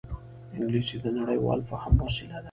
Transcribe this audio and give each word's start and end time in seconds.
انګلیسي 0.57 0.97
د 1.03 1.05
نړيوال 1.17 1.59
فهم 1.69 1.93
وسیله 2.05 2.35
ده 2.37 2.39